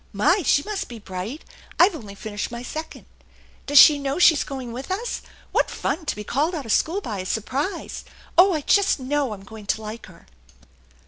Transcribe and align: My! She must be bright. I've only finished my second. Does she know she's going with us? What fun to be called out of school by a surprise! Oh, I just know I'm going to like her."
My! 0.13 0.41
She 0.41 0.63
must 0.63 0.87
be 0.87 0.97
bright. 0.97 1.45
I've 1.79 1.93
only 1.95 2.15
finished 2.15 2.49
my 2.49 2.63
second. 2.63 3.05
Does 3.67 3.77
she 3.77 3.99
know 3.99 4.17
she's 4.17 4.43
going 4.43 4.71
with 4.73 4.89
us? 4.89 5.21
What 5.51 5.69
fun 5.69 6.07
to 6.07 6.15
be 6.15 6.23
called 6.23 6.55
out 6.55 6.65
of 6.65 6.71
school 6.71 7.01
by 7.01 7.19
a 7.19 7.25
surprise! 7.27 8.03
Oh, 8.35 8.51
I 8.55 8.61
just 8.61 8.99
know 8.99 9.31
I'm 9.31 9.43
going 9.43 9.67
to 9.67 9.81
like 9.83 10.07
her." 10.07 10.25